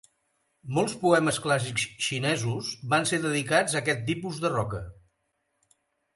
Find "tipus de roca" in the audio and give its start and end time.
4.09-4.83